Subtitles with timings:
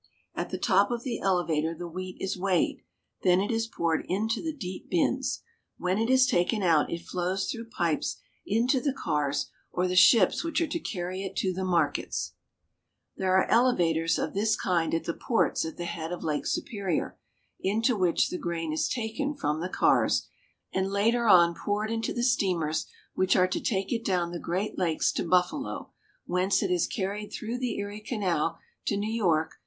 [0.33, 2.81] At the top of the elevator the wheat is weighed;
[3.21, 5.43] then it is poured into the deep bins.
[5.77, 10.43] When it is taken out it flows through pipes into the cars or the ships
[10.43, 12.33] which are to carry it to the markets.
[12.33, 13.17] I70 THE NORTHWEST.
[13.17, 17.19] There are elevators of this kind at the ports at the head of Lake Superior,
[17.59, 20.25] into which the grain is taken from the cars,
[20.73, 24.79] and later on poured into the steamers which are to take it down the Great
[24.79, 25.91] Lakes to Buffalo,
[26.25, 28.57] whence it is car ried through the Erie Canal
[28.87, 29.53] to New York